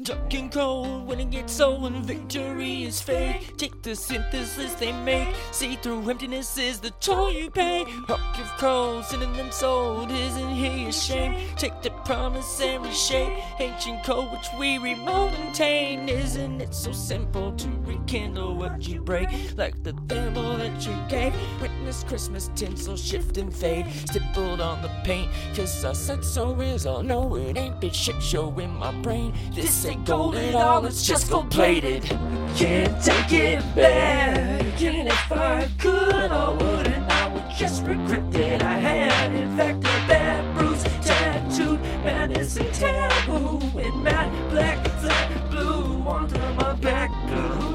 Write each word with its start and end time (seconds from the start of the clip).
Dark 0.00 0.32
and 0.32 0.50
cold 0.50 1.06
when 1.06 1.20
it 1.20 1.28
gets 1.30 1.60
old 1.60 1.84
and 1.84 2.02
victory 2.02 2.84
is 2.84 3.02
fake. 3.02 3.58
Take 3.58 3.82
the 3.82 3.94
synthesis 3.94 4.72
they 4.76 4.90
make. 4.90 5.28
See 5.50 5.76
through 5.76 6.08
emptiness 6.08 6.56
is 6.56 6.80
the 6.80 6.92
toll 6.92 7.30
you 7.30 7.50
pay. 7.50 7.84
Rock 8.08 8.38
of 8.38 8.50
cold, 8.56 9.04
them 9.10 9.52
sold. 9.52 10.10
Isn't 10.10 10.54
he 10.54 10.86
a 10.86 10.92
shame? 10.92 11.46
Take 11.58 11.82
the 11.82 11.90
promise 12.06 12.58
and 12.62 12.82
reshape. 12.82 13.38
Ancient 13.60 14.02
code 14.02 14.32
which 14.32 14.48
we 14.58 14.78
tame. 15.52 16.08
Isn't 16.08 16.62
it 16.62 16.74
so 16.74 16.90
simple 16.92 17.52
to 17.52 17.68
rekindle 17.82 18.56
what 18.56 18.88
you 18.88 19.02
break? 19.02 19.28
Like 19.58 19.82
the 19.82 19.92
thimble 20.08 20.56
that 20.56 20.86
you 20.86 20.96
gave. 21.10 21.34
Witness 21.60 22.02
Christmas 22.04 22.50
tinsel 22.54 22.96
shift 22.96 23.36
and 23.36 23.54
fade. 23.54 23.92
Stippled 24.08 24.62
on 24.62 24.80
the 24.80 24.88
paint. 25.04 25.30
Cause 25.54 25.84
I 25.84 25.92
said 25.92 26.24
so 26.24 26.58
is 26.62 26.86
all. 26.86 27.02
No, 27.02 27.36
it 27.36 27.58
ain't 27.58 27.78
been 27.78 27.90
shit 27.90 28.22
show 28.22 28.58
in 28.58 28.70
my 28.70 28.90
brain. 29.02 29.34
This 29.52 29.81
ain't 29.86 30.04
gold 30.04 30.36
at 30.36 30.54
all, 30.54 30.84
it's 30.86 31.04
just 31.04 31.30
gold 31.30 31.50
plated. 31.50 32.04
Can't 32.56 33.02
take 33.02 33.32
it 33.32 33.74
back. 33.74 34.82
And 34.82 35.08
if 35.08 35.32
I 35.32 35.68
could, 35.78 36.30
I 36.30 36.50
wouldn't. 36.50 37.10
I 37.10 37.28
would 37.28 37.50
just 37.56 37.84
regret 37.84 38.30
that 38.32 38.62
I 38.62 38.74
had. 38.74 39.32
In 39.34 39.56
fact, 39.56 39.78
a 39.78 39.98
bad 40.08 40.56
bruise, 40.56 40.82
tattooed, 41.04 41.80
madness 42.04 42.56
and 42.56 42.72
taboo. 42.74 43.60
In 43.78 44.02
matte 44.02 44.50
black, 44.50 44.86
flat 45.00 45.50
blue, 45.50 46.02
onto 46.06 46.38
my 46.54 46.74
back. 46.74 47.10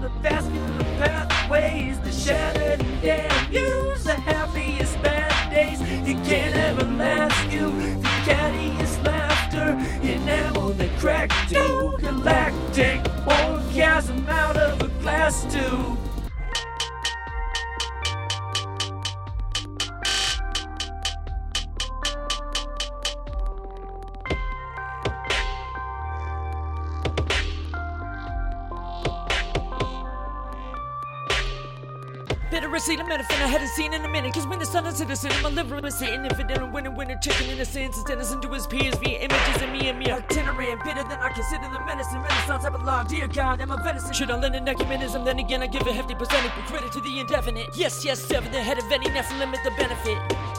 The 0.00 0.10
fast, 0.22 0.50
pathways, 0.98 2.00
the 2.00 2.10
shattered 2.10 2.80
and 2.80 3.02
damn. 3.02 3.52
Use 3.52 4.04
the 4.04 4.14
happiest 4.14 5.00
bad 5.02 5.52
days. 5.52 5.80
You 6.08 6.14
can't 6.24 6.56
ever 6.56 6.84
last 6.96 7.52
you. 7.52 7.70
The 8.00 8.08
cattiest 8.24 9.04
laughter, 9.04 9.78
enamel 10.02 10.51
that 10.51 10.51
cracked 11.02 11.48
to 11.48 11.96
galactic 11.98 13.00
orgasm 13.26 14.24
out 14.28 14.56
of 14.56 14.80
a 14.82 14.88
glass 15.02 15.42
tube. 15.52 16.01
Receipt 32.82 32.98
a 32.98 33.04
medicine 33.04 33.36
I 33.36 33.46
hadn't 33.46 33.68
seen 33.68 33.94
in 33.94 34.04
a 34.04 34.08
minute. 34.08 34.34
Cause 34.34 34.44
when 34.44 34.58
the 34.58 34.66
sun 34.66 34.84
is 34.86 34.96
citizen, 34.96 35.30
my 35.40 35.50
liver 35.50 35.80
was 35.80 35.96
sitting 35.96 36.24
infidel 36.24 36.64
and 36.64 36.74
winning, 36.74 36.96
winning, 36.96 37.16
chicken 37.22 37.48
innocence. 37.48 37.96
Instead 37.96 38.18
of 38.18 38.40
to 38.40 38.48
his 38.48 38.66
peers 38.66 38.96
via 38.96 39.20
images 39.20 39.62
of 39.62 39.70
me 39.70 39.88
and 39.88 40.00
me 40.00 40.10
itinerant. 40.10 40.82
Bitter 40.82 41.04
than 41.04 41.20
I 41.20 41.28
consider 41.28 41.70
the 41.72 41.78
medicine. 41.86 42.20
Renaissance, 42.20 42.64
I. 42.64 43.04
Dear 43.08 43.28
God, 43.28 43.60
I'm 43.60 43.70
a 43.70 43.76
venison. 43.76 44.12
Should 44.12 44.32
I 44.32 44.36
lend 44.36 44.56
an 44.56 44.66
ecumenism? 44.66 45.24
Then 45.24 45.38
again, 45.38 45.62
I 45.62 45.68
give 45.68 45.86
a 45.86 45.92
hefty 45.92 46.16
percentage. 46.16 46.50
But 46.56 46.64
credit 46.64 46.90
to 46.94 47.00
the 47.00 47.20
indefinite. 47.20 47.68
Yes, 47.76 48.04
yes, 48.04 48.20
sever 48.20 48.48
the 48.48 48.60
head 48.60 48.78
of 48.78 48.90
any 48.90 49.06
Nephilim 49.06 49.54
at 49.54 49.62
the 49.62 49.70
benefit. 49.78 50.51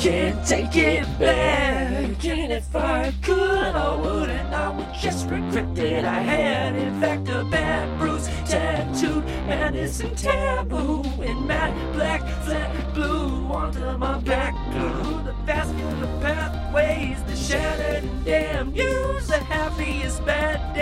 Can't 0.00 0.46
take 0.46 0.74
it 0.76 1.04
back. 1.18 2.24
And 2.24 2.52
if 2.52 2.74
I 2.74 3.12
could, 3.22 3.76
I 3.76 3.94
wouldn't. 3.96 4.50
I 4.50 4.70
would 4.70 4.94
just 4.98 5.28
regret 5.28 5.74
that 5.74 6.06
I 6.06 6.20
had. 6.20 6.74
In 6.74 6.98
fact, 6.98 7.28
a 7.28 7.44
bad 7.44 7.98
bruise, 7.98 8.26
tattooed, 8.48 9.24
and 9.24 9.76
taboo. 10.16 11.02
In 11.22 11.46
matte 11.46 11.92
black, 11.92 12.22
flat 12.44 12.94
blue, 12.94 13.44
onto 13.52 13.98
my 13.98 14.18
back. 14.20 14.54
Through 14.72 15.24
the 15.24 15.34
the 16.00 16.06
pathways, 16.22 17.22
the 17.24 17.36
shattered 17.36 18.04
and 18.04 18.24
damn. 18.24 18.74
Use 18.74 19.26
the 19.26 19.36
happiest 19.36 20.09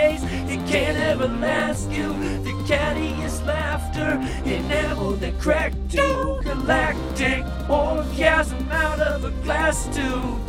days. 0.09 0.23
It 0.23 0.67
can't 0.67 0.97
ever 0.97 1.27
last 1.27 1.89
you. 1.91 2.13
The 2.43 2.51
cattiest 2.67 3.45
laughter, 3.45 4.19
enamel 4.45 5.11
that 5.13 5.39
cracked 5.39 5.91
to 5.91 6.39
galactic 6.43 7.43
orgasm 7.69 8.71
out 8.71 8.99
of 8.99 9.25
a 9.25 9.31
glass 9.43 9.85
tube. 9.95 10.48